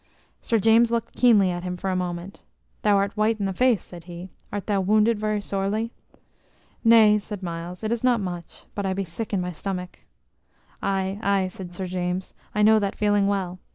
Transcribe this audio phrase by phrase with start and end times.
[0.39, 2.41] Sir James looked keenly at him for a moment.
[2.81, 4.31] "Thou art white i' the face," said he.
[4.51, 5.93] "Art thou wounded very sorely?"
[6.83, 9.99] "Nay" said Myles, "it is not much; but I be sick in my stomach."
[10.81, 13.59] "Aye, aye," said Sir James; "I know that feeling well.